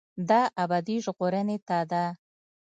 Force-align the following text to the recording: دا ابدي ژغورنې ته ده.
دا 0.29 0.41
ابدي 0.63 0.95
ژغورنې 1.05 1.57
ته 1.67 1.77
ده. 1.91 2.03